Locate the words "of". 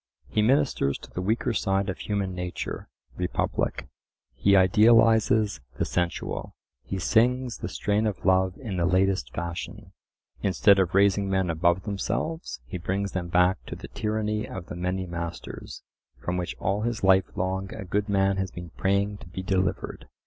1.87-1.99, 8.07-8.25, 10.79-10.95, 14.47-14.65